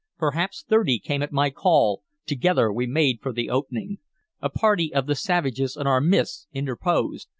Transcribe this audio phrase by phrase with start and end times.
[0.17, 3.99] Perhaps thirty came at my call; together we made for the opening.
[4.41, 7.27] A party of the savages in our midst interposed.